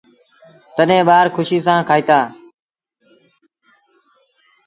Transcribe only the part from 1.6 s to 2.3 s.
سآݩ کائيٚݩدآ۔